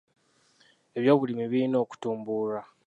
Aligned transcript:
Eby'obulimi 0.97 1.45
birina 1.51 1.77
okutumbulwa. 1.83 2.61